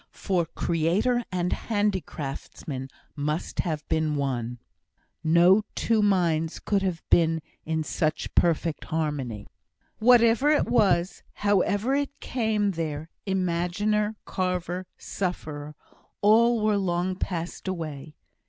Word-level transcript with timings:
for 0.13 0.47
creator 0.47 1.23
and 1.31 1.51
handicraftsman 1.53 2.89
must 3.15 3.59
have 3.59 3.87
been 3.87 4.15
one; 4.15 4.57
no 5.23 5.61
two 5.75 6.01
minds 6.01 6.57
could 6.59 6.81
have 6.81 7.03
been 7.11 7.39
in 7.65 7.83
such 7.83 8.33
perfect 8.33 8.85
harmony. 8.85 9.45
Whatever 9.99 10.49
it 10.49 10.67
was 10.67 11.21
however 11.33 11.93
it 11.93 12.19
came 12.19 12.71
there 12.71 13.11
imaginer, 13.27 14.15
carver, 14.25 14.87
sufferer, 14.97 15.75
all 16.21 16.61
were 16.63 16.77
long 16.77 17.15
passed 17.15 17.67
away. 17.67 18.15